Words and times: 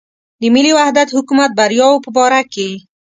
د 0.41 0.43
ملي 0.53 0.71
وحدت 0.77 1.07
حکومت 1.17 1.49
بریاوو 1.57 2.03
په 2.05 2.09
باره 2.17 2.41
کې. 2.53 2.69